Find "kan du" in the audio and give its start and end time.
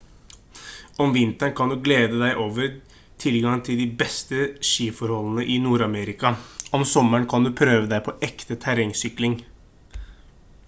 1.57-1.75, 7.35-7.51